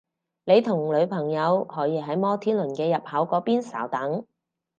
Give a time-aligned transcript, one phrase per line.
[0.45, 4.25] 你同女朋友可以喺摩天輪嘅入口嗰邊稍等